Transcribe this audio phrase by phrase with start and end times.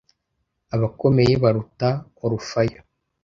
[0.75, 1.89] Abakomeye, baruta
[2.23, 2.81] Orufayo?